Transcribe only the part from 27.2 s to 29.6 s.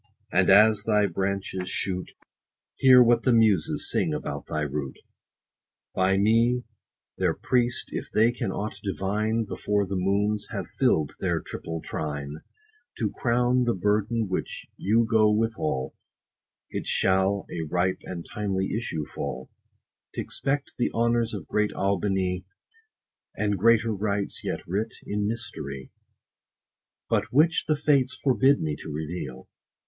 which the fates forbid me to reveal.